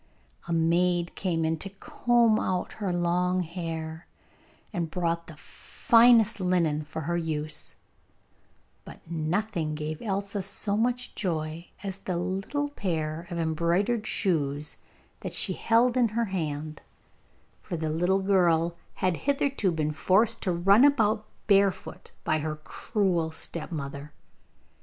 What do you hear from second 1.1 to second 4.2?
came in to comb out her long hair,